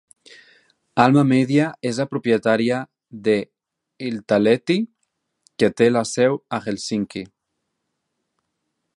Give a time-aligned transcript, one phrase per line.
[1.01, 2.79] Alma Media és la propietària
[3.27, 3.35] de
[4.07, 4.77] "Iltalehti",
[5.63, 7.23] que té la seu a Helsinki.